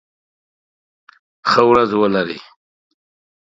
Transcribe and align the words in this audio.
ښه 1.49 1.61
ورځ 1.69 1.89
ولری 2.01 2.39